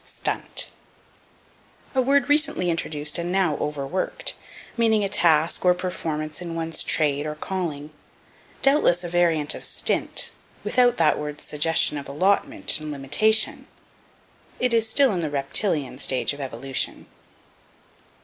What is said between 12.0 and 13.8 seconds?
allotment and limitation.